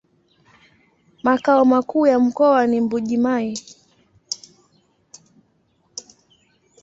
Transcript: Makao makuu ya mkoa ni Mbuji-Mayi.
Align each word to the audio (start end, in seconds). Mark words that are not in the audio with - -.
Makao 1.23 1.65
makuu 1.65 2.07
ya 2.07 2.19
mkoa 2.19 2.67
ni 2.67 2.81
Mbuji-Mayi. 2.81 3.59